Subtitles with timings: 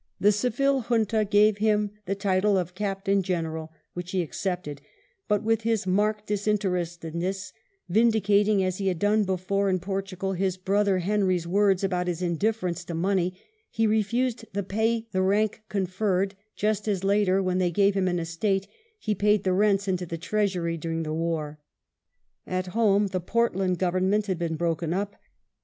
[0.19, 4.81] The Seville Junta gave him the title of Captain General, which he accepted,
[5.29, 7.53] but^ with his marked disinterested ness,
[7.87, 12.83] vindicating as he had done before in Portugal his brother Henry's words about his indifference
[12.85, 17.69] to money, he refused the pay of the rank conferred; just as later, when they
[17.69, 21.59] gave him an estate, he paid the rents into the Treasury during the war.
[22.47, 25.15] At home, the Portland Govern ment had been broken up.